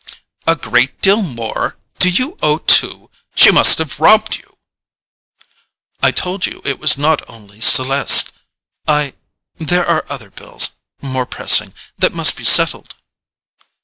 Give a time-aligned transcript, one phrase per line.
[0.47, 1.77] "A great deal more?
[1.99, 3.11] Do you owe two?
[3.35, 4.57] She must have robbed you!"
[6.01, 8.31] "I told you it was not only Celeste.
[8.87, 12.95] I—there are other bills—more pressing—that must be settled."